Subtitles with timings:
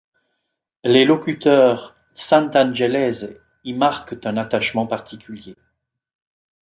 [0.83, 5.55] Les locuteurs Sant' Angelese y marquent un attachement particulier.